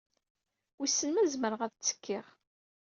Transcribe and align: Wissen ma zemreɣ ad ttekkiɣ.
Wissen 0.77 1.09
ma 1.11 1.23
zemreɣ 1.33 1.61
ad 1.63 1.73
ttekkiɣ. 1.75 2.25